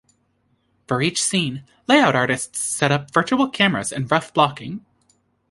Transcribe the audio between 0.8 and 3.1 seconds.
For each scene, layout artists set